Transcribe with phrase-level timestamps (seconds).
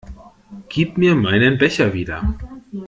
[0.67, 2.23] Gib mir meinen Becher wieder!